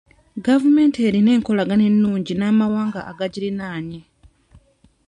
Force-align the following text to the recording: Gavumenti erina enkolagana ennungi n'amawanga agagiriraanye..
Gavumenti 0.45 0.99
erina 1.07 1.29
enkolagana 1.37 1.83
ennungi 1.91 2.33
n'amawanga 2.35 2.99
agagiriraanye.. 3.11 4.01